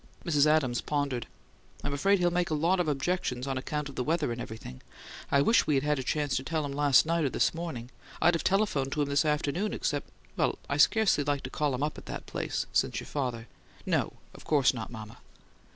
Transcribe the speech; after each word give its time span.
Mrs. 0.25 0.47
Adams 0.47 0.81
pondered. 0.81 1.27
"I'm 1.83 1.93
afraid 1.93 2.17
he'll 2.17 2.31
make 2.31 2.49
a 2.49 2.55
lot 2.55 2.79
of 2.79 2.87
objections, 2.87 3.45
on 3.45 3.55
account 3.55 3.87
of 3.87 3.93
the 3.93 4.03
weather 4.03 4.31
and 4.31 4.41
everything. 4.41 4.81
I 5.29 5.43
wish 5.43 5.67
we'd 5.67 5.83
had 5.83 5.99
a 5.99 6.03
chance 6.03 6.35
to 6.37 6.43
tell 6.43 6.65
him 6.65 6.71
last 6.71 7.05
night 7.05 7.23
or 7.23 7.29
this 7.29 7.53
morning. 7.53 7.91
I'd 8.19 8.33
have 8.33 8.43
telephoned 8.43 8.93
to 8.93 9.03
him 9.03 9.09
this 9.09 9.25
afternoon 9.25 9.75
except 9.75 10.09
well, 10.35 10.57
I 10.67 10.77
scarcely 10.77 11.23
like 11.23 11.43
to 11.43 11.51
call 11.51 11.75
him 11.75 11.83
up 11.83 11.99
at 11.99 12.07
that 12.07 12.25
place, 12.25 12.65
since 12.73 12.99
your 12.99 13.05
father" 13.05 13.47
"No, 13.95 14.13
of 14.33 14.43
course 14.43 14.73
not, 14.73 14.89
mama." 14.89 15.19